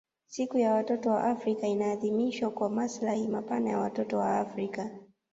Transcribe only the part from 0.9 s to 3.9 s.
wa Afrika inaadhimishwa kwa maslahi mapana ya